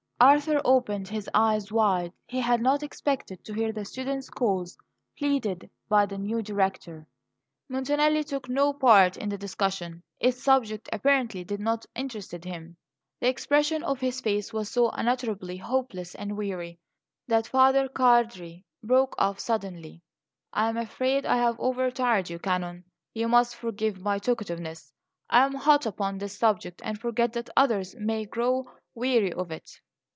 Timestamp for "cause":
4.29-4.77